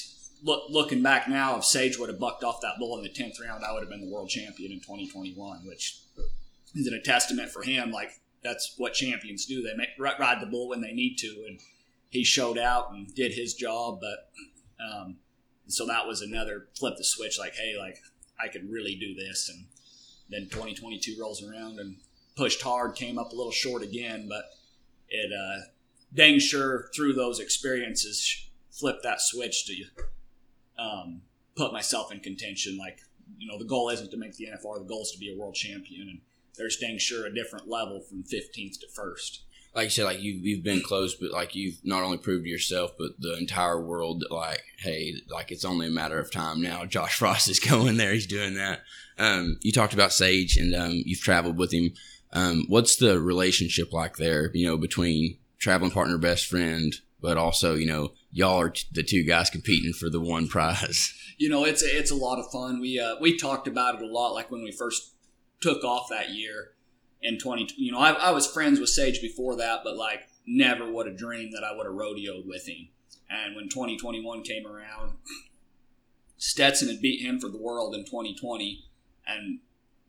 [0.42, 3.40] look, looking back now, if Sage would have bucked off that bull in the 10th
[3.40, 6.00] round, I would have been the world champion in 2021, which
[6.74, 7.90] is a testament for him.
[7.90, 8.10] Like,
[8.42, 9.62] that's what champions do.
[9.62, 11.44] They ride the bull when they need to.
[11.48, 11.60] And
[12.08, 14.00] he showed out and did his job.
[14.00, 14.30] But
[14.84, 15.18] um,
[15.66, 17.98] so that was another flip the switch like, hey, like,
[18.42, 19.48] I could really do this.
[19.48, 19.66] And
[20.28, 21.96] then 2022 rolls around and
[22.36, 24.26] pushed hard, came up a little short again.
[24.28, 24.44] But
[25.08, 25.66] it, uh,
[26.14, 29.84] dang sure through those experiences, flipped that switch to
[30.78, 31.22] um,
[31.56, 32.78] put myself in contention.
[32.78, 32.98] Like,
[33.38, 35.38] you know, the goal isn't to make the NFR, the goal is to be a
[35.38, 36.08] world champion.
[36.08, 36.20] And
[36.56, 39.42] there's dang sure a different level from 15th to first.
[39.74, 42.50] Like you said, like you, you've been close, but like you've not only proved to
[42.50, 46.60] yourself, but the entire world that like, hey, like it's only a matter of time
[46.60, 46.84] now.
[46.86, 48.12] Josh Frost is going there.
[48.12, 48.80] He's doing that.
[49.18, 51.92] Um, you talked about Sage and um, you've traveled with him.
[52.32, 57.74] Um, what's the relationship like there, you know, between traveling partner, best friend, but also,
[57.74, 61.14] you know, y'all are t- the two guys competing for the one prize.
[61.40, 62.82] You know, it's a, it's a lot of fun.
[62.82, 65.14] We uh, we talked about it a lot, like when we first
[65.62, 66.72] took off that year
[67.22, 67.68] in 20.
[67.76, 71.16] You know, I, I was friends with Sage before that, but like never would have
[71.16, 72.88] dreamed that I would have rodeoed with him.
[73.28, 75.12] And when 2021 came around,
[76.36, 78.84] Stetson had beat him for the world in 2020,
[79.26, 79.60] and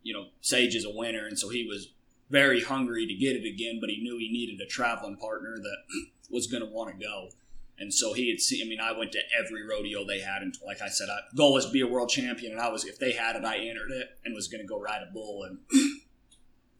[0.01, 1.89] you know Sage is a winner, and so he was
[2.29, 5.77] very hungry to get it again, but he knew he needed a traveling partner that
[6.31, 7.29] was going to want to go.
[7.77, 8.65] And so he had seen.
[8.65, 11.53] I mean, I went to every rodeo they had, and like I said, I, goal
[11.53, 12.51] was to be a world champion.
[12.51, 14.79] And I was, if they had it, I entered it and was going to go
[14.79, 15.43] ride a bull.
[15.43, 15.59] And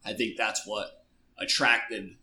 [0.04, 1.04] I think that's what
[1.38, 2.16] attracted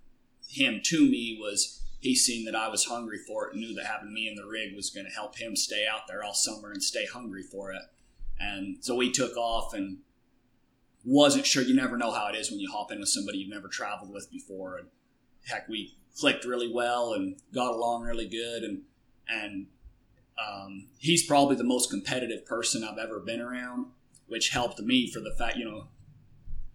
[0.48, 3.86] him to me was he seen that I was hungry for it and knew that
[3.86, 6.72] having me in the rig was going to help him stay out there all summer
[6.72, 7.82] and stay hungry for it.
[8.40, 9.98] And so we took off and
[11.04, 11.62] wasn't sure.
[11.64, 14.14] You never know how it is when you hop in with somebody you've never traveled
[14.14, 14.78] with before.
[14.78, 14.88] And
[15.46, 18.64] heck, we clicked really well and got along really good.
[18.64, 18.84] And
[19.28, 19.68] and
[20.40, 23.88] um, he's probably the most competitive person I've ever been around,
[24.28, 25.88] which helped me for the fact you know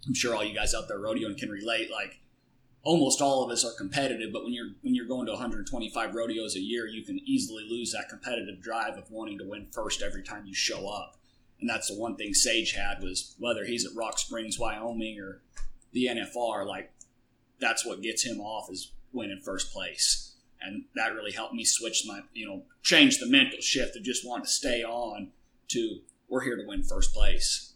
[0.07, 1.91] I'm sure all you guys out there rodeoing can relate.
[1.91, 2.21] Like
[2.83, 6.57] almost all of us are competitive, but when you're when you're going to 125 rodeos
[6.57, 10.23] a year, you can easily lose that competitive drive of wanting to win first every
[10.23, 11.17] time you show up.
[11.61, 15.43] And that's the one thing Sage had was whether he's at Rock Springs, Wyoming, or
[15.93, 16.93] the NFR, like
[17.61, 20.35] that's what gets him off is winning first place.
[20.61, 24.27] And that really helped me switch my, you know, change the mental shift of just
[24.27, 25.31] wanting to stay on
[25.69, 27.74] to we're here to win first place.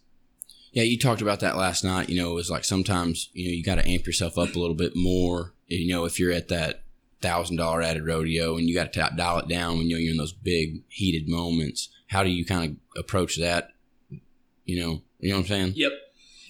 [0.71, 2.09] Yeah, you talked about that last night.
[2.09, 4.59] You know, it was like sometimes, you know, you got to amp yourself up a
[4.59, 5.53] little bit more.
[5.67, 6.83] You know, if you're at that
[7.21, 10.11] thousand dollar added rodeo and you got to dial it down when you know, you're
[10.11, 11.89] in those big heated moments.
[12.07, 13.71] How do you kind of approach that?
[14.65, 15.73] You know, you know what I'm saying?
[15.75, 15.91] Yep.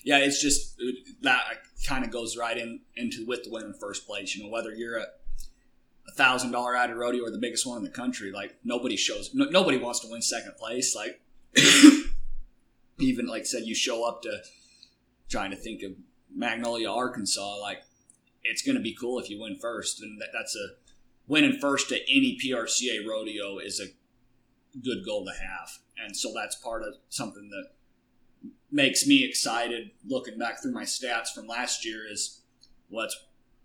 [0.03, 1.41] Yeah, it's just uh, that
[1.85, 4.35] kind of goes right in into with the win in first place.
[4.35, 5.05] You know, whether you're a
[6.07, 9.31] a thousand dollar added rodeo or the biggest one in the country, like nobody shows,
[9.33, 10.95] no, nobody wants to win second place.
[10.95, 11.21] Like
[12.99, 14.41] even like said, you show up to
[15.29, 15.93] trying to think of
[16.33, 17.83] Magnolia, Arkansas, like
[18.43, 20.75] it's going to be cool if you win first, and that, that's a
[21.27, 26.55] winning first at any PRCA rodeo is a good goal to have, and so that's
[26.55, 27.69] part of something that
[28.71, 32.41] makes me excited looking back through my stats from last year is
[32.89, 33.17] what's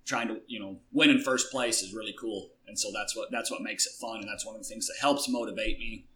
[0.07, 3.31] trying to you know win in first place is really cool and so that's what
[3.31, 6.07] that's what makes it fun and that's one of the things that helps motivate me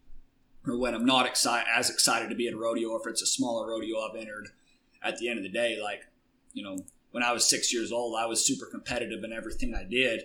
[0.71, 3.23] or when i'm not excited as excited to be at a rodeo or if it's
[3.23, 4.49] a smaller rodeo i've entered
[5.03, 6.07] at the end of the day like
[6.53, 6.77] you know
[7.11, 10.25] when i was six years old i was super competitive in everything i did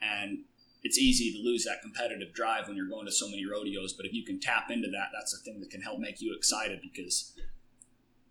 [0.00, 0.40] and
[0.82, 4.04] it's easy to lose that competitive drive when you're going to so many rodeos but
[4.06, 6.80] if you can tap into that that's the thing that can help make you excited
[6.82, 7.34] because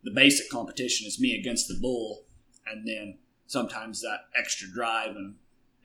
[0.04, 2.26] the basic competition is me against the bull,
[2.68, 5.36] and then sometimes that extra drive and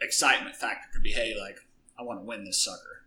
[0.01, 1.59] excitement factor could be, hey, like
[1.99, 2.98] I want to win this sucker.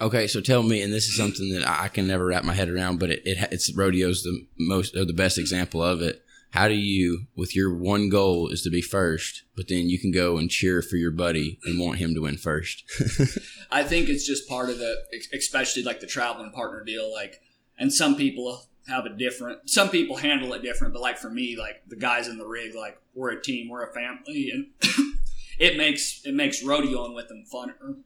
[0.00, 2.68] Okay, so tell me, and this is something that I can never wrap my head
[2.68, 6.22] around, but it, it it's rodeo's the most or the best example of it.
[6.50, 10.10] how do you, with your one goal is to be first, but then you can
[10.10, 12.84] go and cheer for your buddy and want him to win first?
[13.70, 14.96] I think it's just part of the,
[15.34, 17.12] especially like the traveling partner deal.
[17.12, 17.40] Like,
[17.78, 21.56] and some people have a different, some people handle it different, but like for me,
[21.58, 24.68] like the guys in the rig, like we're a team, we're a family, and
[25.58, 27.96] it makes it makes rodeoing with them funner.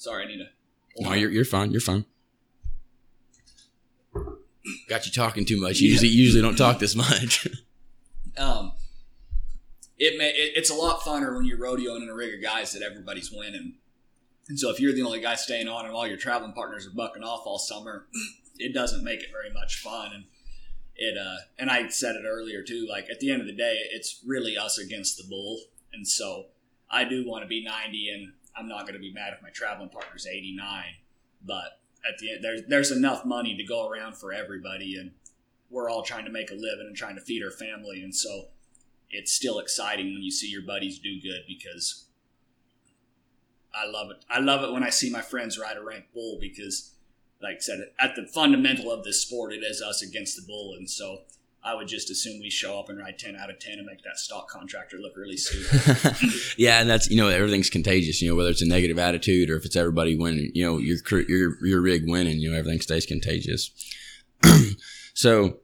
[0.00, 0.46] Sorry, I need to.
[1.02, 1.72] no, you're you're fine.
[1.72, 2.06] You're fine.
[4.88, 5.80] Got you talking too much.
[5.80, 7.46] You usually usually don't talk this much.
[8.38, 8.72] um,
[9.98, 12.72] it may it, it's a lot funner when you're rodeoing in a rig of guys
[12.72, 13.74] that everybody's winning.
[14.48, 16.96] And so if you're the only guy staying on and all your traveling partners are
[16.96, 18.06] bucking off all summer,
[18.58, 20.12] it doesn't make it very much fun.
[20.14, 20.24] And
[20.96, 22.86] it uh, and I said it earlier too.
[22.90, 25.60] Like at the end of the day, it's really us against the bull.
[25.92, 26.46] And so
[26.90, 29.50] I do want to be 90, and I'm not going to be mad if my
[29.50, 30.84] traveling partner's 89.
[31.44, 35.12] But at the end, there's there's enough money to go around for everybody, and
[35.70, 38.48] we're all trying to make a living and trying to feed our family, and so
[39.10, 42.06] it's still exciting when you see your buddies do good because
[43.74, 44.24] I love it.
[44.28, 46.94] I love it when I see my friends ride a rank bull because,
[47.42, 50.74] like I said, at the fundamental of this sport, it is us against the bull,
[50.76, 51.22] and so
[51.62, 54.02] I would just assume we show up and ride 10 out of 10 and make
[54.04, 56.16] that stock contractor look really stupid.
[56.56, 59.56] yeah, and that's, you know, everything's contagious, you know, whether it's a negative attitude or
[59.56, 60.96] if it's everybody winning, you know, your,
[61.28, 63.70] your, your rig winning, you know, everything stays contagious.
[65.14, 65.58] so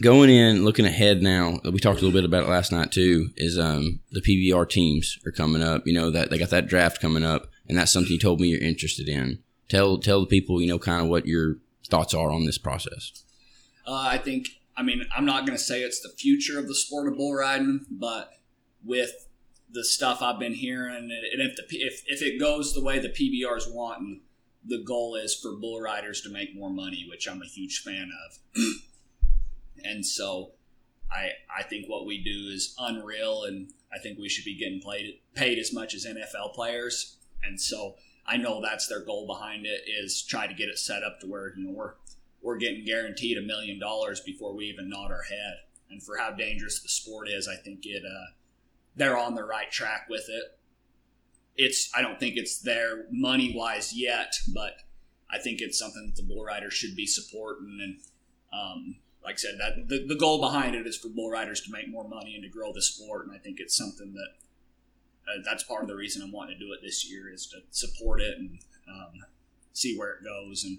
[0.00, 3.28] going in, looking ahead now, we talked a little bit about it last night too,
[3.36, 6.98] is, um, the PBR teams are coming up, you know, that they got that draft
[6.98, 9.40] coming up and that's something you told me you're interested in.
[9.68, 11.56] Tell, tell the people, you know, kind of what your
[11.90, 13.22] thoughts are on this process.
[13.86, 16.74] Uh, I think I mean, I'm not going to say it's the future of the
[16.74, 18.30] sport of bull riding, but
[18.84, 19.26] with
[19.70, 21.10] the stuff I've been hearing, and
[21.40, 24.20] if the if, if it goes the way the PBRs want, and
[24.64, 28.10] the goal is for bull riders to make more money, which I'm a huge fan
[28.26, 28.62] of,
[29.84, 30.52] and so
[31.10, 34.80] I I think what we do is unreal, and I think we should be getting
[34.80, 39.66] paid paid as much as NFL players, and so I know that's their goal behind
[39.66, 41.94] it is try to get it set up to where you know we're
[42.46, 45.56] we're getting guaranteed a million dollars before we even nod our head.
[45.90, 48.32] And for how dangerous the sport is, I think it uh,
[48.94, 50.56] they're on the right track with it.
[51.56, 54.74] It's I don't think it's there money wise yet, but
[55.28, 57.80] I think it's something that the bull riders should be supporting.
[57.82, 57.98] And
[58.52, 61.72] um, like I said, that the, the goal behind it is for bull riders to
[61.72, 63.26] make more money and to grow the sport.
[63.26, 66.64] And I think it's something that uh, that's part of the reason I'm wanting to
[66.64, 69.24] do it this year is to support it and um,
[69.72, 70.62] see where it goes.
[70.62, 70.78] And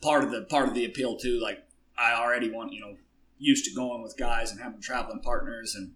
[0.00, 1.40] part of the part of the appeal too.
[1.40, 1.64] Like
[1.96, 2.96] I already want you know
[3.38, 5.92] used to going with guys and having traveling partners, and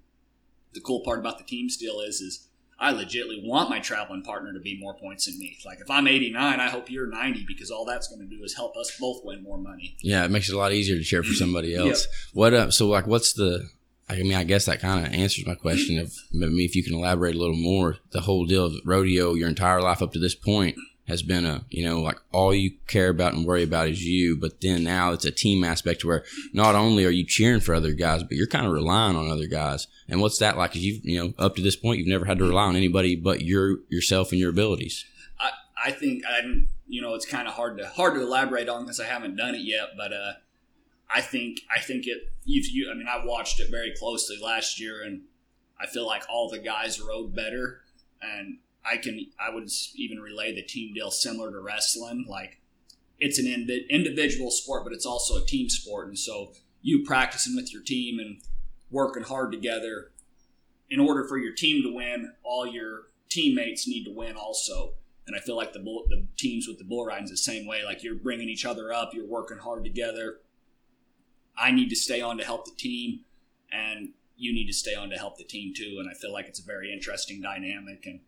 [0.73, 4.53] the cool part about the team still is is I legitly want my traveling partner
[4.53, 5.57] to be more points than me.
[5.65, 8.55] Like if I'm 89, I hope you're 90 because all that's going to do is
[8.55, 9.97] help us both win more money.
[10.03, 11.87] Yeah, it makes it a lot easier to cheer for somebody else.
[11.87, 12.15] yep.
[12.33, 13.69] What uh, so like what's the
[14.09, 16.95] I mean, I guess that kind of answers my question of maybe if you can
[16.95, 17.97] elaborate a little more.
[18.11, 20.77] The whole deal of rodeo, your entire life up to this point,
[21.09, 24.37] has been a you know like all you care about and worry about is you.
[24.37, 27.93] But then now it's a team aspect where not only are you cheering for other
[27.93, 29.87] guys but you're kind of relying on other guys.
[30.09, 32.45] And what's that like you've you know up to this point you've never had to
[32.45, 35.05] rely on anybody but your yourself and your abilities.
[35.39, 35.51] I
[35.85, 39.01] i think i'm you know it's kind of hard to hard to elaborate on because
[39.01, 40.33] i haven't done it yet but uh
[41.13, 44.79] i think i think it you've you i mean i watched it very closely last
[44.79, 45.23] year and
[45.81, 47.81] i feel like all the guys rode better
[48.21, 52.27] and I can I would even relay the team deal similar to wrestling.
[52.29, 52.61] Like
[53.19, 53.47] it's an
[53.91, 58.19] individual sport, but it's also a team sport, and so you practicing with your team
[58.19, 58.41] and
[58.91, 60.11] working hard together.
[60.91, 64.95] In order for your team to win, all your teammates need to win also.
[65.27, 67.67] And I feel like the bull, the teams with the bull riding is the same
[67.67, 67.85] way.
[67.85, 70.41] Like you're bringing each other up, you're working hard together.
[71.57, 73.21] I need to stay on to help the team,
[73.71, 75.99] and you need to stay on to help the team too.
[76.01, 78.05] And I feel like it's a very interesting dynamic.
[78.05, 78.21] And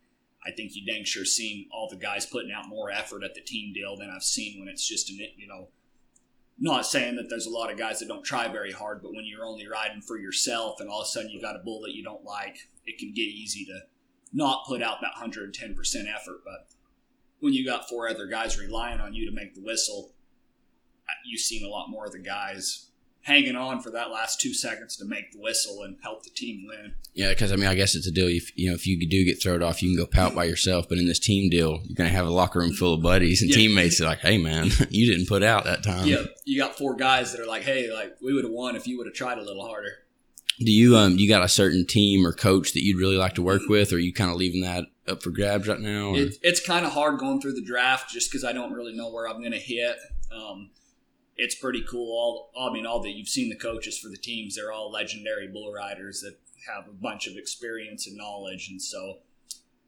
[0.46, 3.40] I think you dang sure seen all the guys putting out more effort at the
[3.40, 5.68] team deal than I've seen when it's just an you know.
[6.56, 9.24] Not saying that there's a lot of guys that don't try very hard, but when
[9.24, 11.94] you're only riding for yourself and all of a sudden you got a bull that
[11.94, 13.80] you don't like, it can get easy to
[14.32, 15.52] not put out that 110%
[16.14, 16.42] effort.
[16.44, 16.68] But
[17.40, 20.12] when you got four other guys relying on you to make the whistle,
[21.24, 22.90] you've seen a lot more of the guys
[23.24, 26.66] hanging on for that last two seconds to make the whistle and help the team
[26.66, 26.94] win.
[27.14, 28.28] Yeah, because I mean, I guess it's a deal.
[28.28, 30.88] If you know, if you do get thrown off, you can go pout by yourself.
[30.88, 33.40] But in this team deal, you're going to have a locker room full of buddies
[33.40, 33.56] and yeah.
[33.56, 33.98] teammates.
[33.98, 36.06] That are like, hey, man, you didn't put out that time.
[36.06, 38.86] Yeah, you got four guys that are like, hey, like we would have won if
[38.86, 39.90] you would have tried a little harder.
[40.58, 43.42] Do you um you got a certain team or coach that you'd really like to
[43.42, 46.14] work with, or are you kind of leaving that up for grabs right now?
[46.14, 49.10] It, it's kind of hard going through the draft just because I don't really know
[49.10, 49.96] where I'm going to hit.
[50.30, 50.70] Um,
[51.36, 52.50] it's pretty cool.
[52.54, 55.48] All I mean, all that you've seen the coaches for the teams, they're all legendary
[55.48, 56.36] bull riders that
[56.68, 59.18] have a bunch of experience and knowledge, and so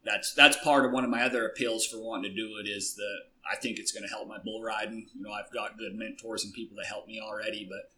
[0.05, 2.95] that's that's part of one of my other appeals for wanting to do it is
[2.95, 3.19] that
[3.51, 5.09] I think it's going to help my bull riding.
[5.15, 7.91] You know, I've got good mentors and people that help me already, but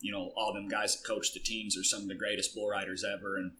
[0.00, 2.68] you know, all them guys that coach the teams are some of the greatest bull
[2.68, 3.52] riders ever, and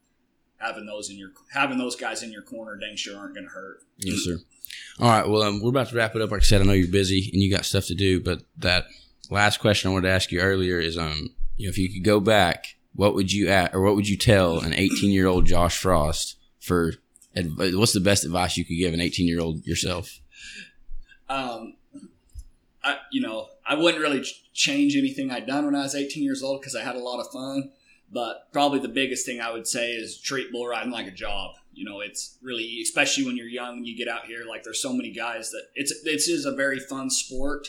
[0.59, 3.53] having those in your having those guys in your corner dang sure aren't going to
[3.53, 3.79] hurt.
[3.99, 4.39] Yes, sir.
[5.01, 5.29] All right.
[5.29, 6.31] Well, um, we're about to wrap it up.
[6.31, 8.87] Like I said, I know you're busy and you got stuff to do, but that
[9.31, 12.05] last question I wanted to ask you earlier is, um, you know, if you could
[12.05, 15.47] go back, what would you at or what would you tell an 18 year old
[15.47, 16.95] Josh Frost for?
[17.35, 20.21] What's the best advice you could give an 18 year old yourself?
[21.29, 21.75] Um,
[22.83, 26.43] I you know I wouldn't really change anything I'd done when I was 18 years
[26.43, 27.73] old because I had a lot of fun.
[28.13, 31.57] But probably the biggest thing I would say is treat bull riding like a job.
[31.73, 34.45] You know, it's really, especially when you're young and you get out here.
[34.49, 37.69] Like there's so many guys that it's this is a very fun sport,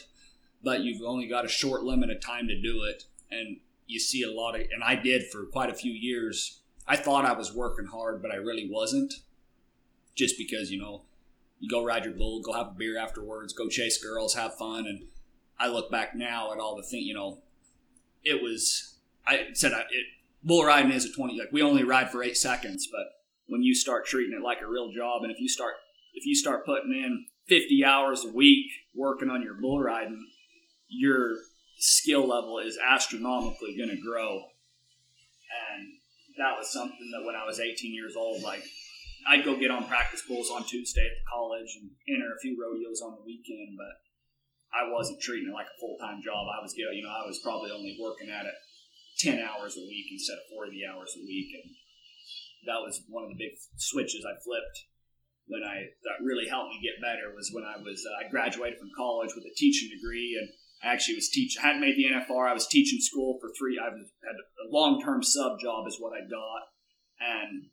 [0.66, 4.24] but you've only got a short limit of time to do it, and you see
[4.24, 4.61] a lot of.
[4.74, 6.59] And I did for quite a few years.
[6.88, 9.13] I thought I was working hard, but I really wasn't.
[10.16, 11.03] Just because you know,
[11.59, 14.88] you go ride your bull, go have a beer afterwards, go chase girls, have fun,
[14.88, 15.03] and
[15.59, 17.05] I look back now at all the things.
[17.05, 17.38] You know,
[18.24, 18.95] it was.
[19.28, 20.05] I said I, it
[20.43, 23.01] bull riding is a 20 like we only ride for eight seconds but
[23.47, 25.74] when you start treating it like a real job and if you start
[26.13, 30.24] if you start putting in 50 hours a week working on your bull riding
[30.97, 31.35] your
[31.77, 34.39] skill level is astronomically going to grow
[35.71, 35.87] and
[36.37, 38.63] that was something that when i was 18 years old like
[39.29, 42.55] i'd go get on practice bulls on tuesday at the college and enter a few
[42.55, 43.99] rodeos on the weekend but
[44.71, 47.71] i wasn't treating it like a full-time job i was you know i was probably
[47.71, 48.55] only working at it
[49.19, 51.55] 10 hours a week instead of 40 hours a week.
[51.55, 51.71] And
[52.67, 54.91] that was one of the big switches I flipped
[55.47, 58.79] when I, that really helped me get better was when I was, uh, I graduated
[58.79, 60.49] from college with a teaching degree and
[60.86, 62.47] I actually was teaching, I hadn't made the NFR.
[62.47, 66.13] I was teaching school for three, I was, had a long-term sub job is what
[66.13, 66.69] I got.
[67.19, 67.71] And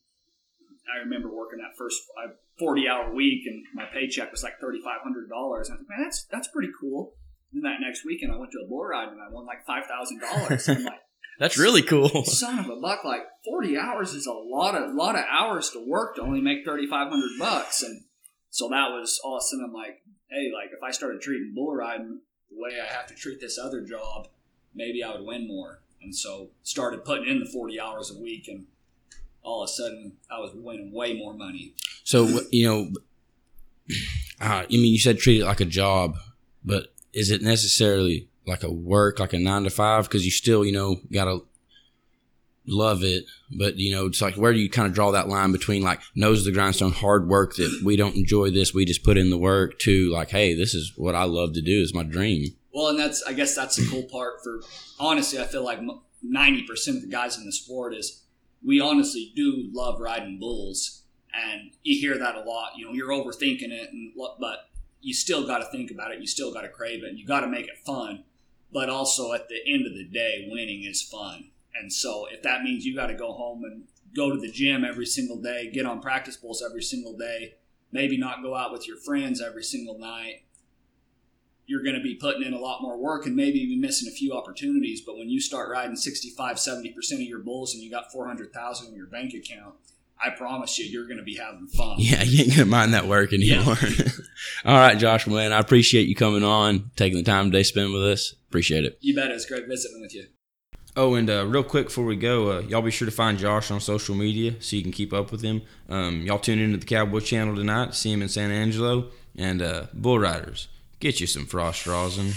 [0.89, 4.81] I remember working that first uh, 40 hour week and my paycheck was like $3,500.
[4.81, 7.13] I was like, man, that's, that's pretty cool.
[7.53, 10.85] And that next weekend I went to a bull ride and I won like $5,000.
[10.85, 10.93] Like,
[11.39, 12.25] that's really cool.
[12.25, 13.05] Son of a buck!
[13.05, 16.65] Like forty hours is a lot of lot of hours to work to only make
[16.65, 18.03] thirty five hundred bucks, and
[18.51, 21.53] so that was all of a sudden I'm like, hey, like if I started treating
[21.55, 22.21] bull riding
[22.57, 24.29] way I have to treat this other job,
[24.75, 25.81] maybe I would win more.
[26.03, 28.67] And so started putting in the forty hours a week, and
[29.43, 31.75] all of a sudden I was winning way more money.
[32.05, 32.91] So you know,
[34.41, 36.17] uh, I mean, you said treat it like a job,
[36.65, 40.65] but is it necessarily like a work, like a nine to five, because you still,
[40.65, 41.41] you know, gotta
[42.67, 43.25] love it.
[43.51, 46.01] But you know, it's like where do you kind of draw that line between like
[46.15, 49.31] nose of the grindstone, hard work that we don't enjoy this, we just put in
[49.31, 52.55] the work, to like, hey, this is what I love to do, is my dream.
[52.75, 54.61] Well, and that's I guess that's the cool part for
[54.99, 55.81] honestly, I feel like
[56.23, 58.23] ninety percent of the guys in the sport is
[58.65, 61.03] we honestly do love riding bulls,
[61.35, 62.73] and you hear that a lot.
[62.77, 64.69] You know, you're overthinking it, and but
[65.01, 66.21] you still got to think about it.
[66.21, 67.09] You still got to crave it.
[67.09, 68.23] And you got to make it fun
[68.73, 71.51] but also at the end of the day, winning is fun.
[71.75, 74.85] And so if that means you got to go home and go to the gym
[74.85, 77.55] every single day, get on practice bulls every single day,
[77.91, 80.45] maybe not go out with your friends every single night,
[81.67, 84.15] you're going to be putting in a lot more work and maybe be missing a
[84.15, 85.01] few opportunities.
[85.01, 88.95] But when you start riding 65, 70% of your bulls and you got 400,000 in
[88.95, 89.75] your bank account,
[90.25, 91.97] I promise you, you're going to be having fun.
[91.99, 93.77] Yeah, you ain't going to mind that work anymore.
[93.81, 94.05] Yeah.
[94.65, 98.05] All right, Josh, man, I appreciate you coming on, taking the time today, spend with
[98.05, 98.35] us.
[98.49, 98.99] Appreciate it.
[99.01, 99.31] You bet.
[99.31, 100.27] It's great visiting with you.
[100.95, 103.71] Oh, and uh, real quick before we go, uh, y'all be sure to find Josh
[103.71, 105.63] on social media so you can keep up with him.
[105.89, 109.87] Um, y'all tune into the Cowboy Channel tonight, see him in San Angelo, and uh,
[109.95, 110.69] Bull Riders.
[111.01, 112.33] Get you some frost rosin.